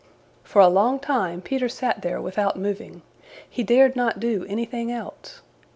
[0.43, 3.03] For a long time Peter sat there without moving.
[3.47, 5.41] He dared not do anything else.